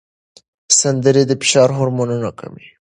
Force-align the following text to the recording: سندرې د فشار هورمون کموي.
سندرې 0.79 1.23
د 1.27 1.31
فشار 1.41 1.69
هورمون 1.77 2.09
کموي. 2.39 2.67